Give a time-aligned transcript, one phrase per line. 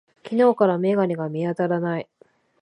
[0.23, 2.09] 昨日から眼鏡が見当たらない。